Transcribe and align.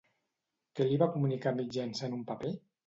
Què 0.79 0.87
li 0.89 0.97
va 1.03 1.11
comunicar 1.19 1.55
mitjançant 1.61 2.21
un 2.21 2.27
paper? 2.35 2.57